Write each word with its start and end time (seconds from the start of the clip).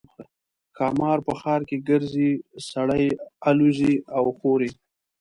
ښامار 0.75 1.17
په 1.25 1.33
ښار 1.41 1.61
کې 1.69 1.77
ګرځي 1.89 2.31
سړي 2.69 3.07
الوزوي 3.49 3.95
او 4.15 4.23
خوري. 4.37 4.69